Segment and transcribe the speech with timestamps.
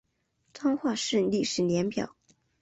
[0.51, 2.15] 彰化市历史年表